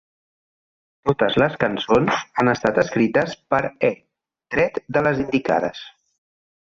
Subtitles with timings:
[1.09, 3.59] Totes les cançons ha estat escrites per
[3.93, 3.95] E,
[4.57, 5.83] tret de les indicades.